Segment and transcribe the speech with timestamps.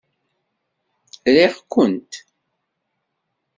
[1.33, 2.11] Riɣ-kent!